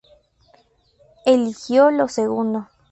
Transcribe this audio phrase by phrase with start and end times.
[1.27, 2.67] Eligió lo segundo.